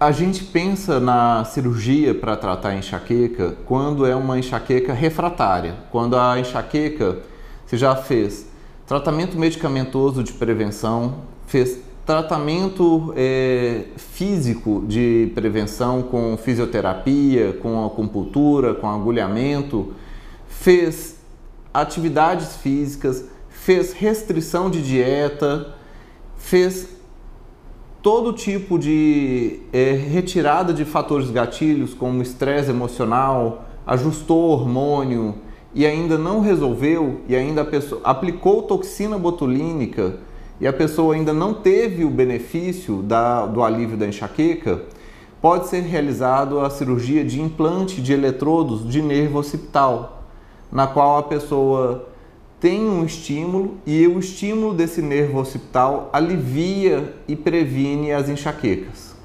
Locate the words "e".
35.74-35.84, 37.28-37.36, 40.60-40.66, 53.86-54.06, 57.26-57.36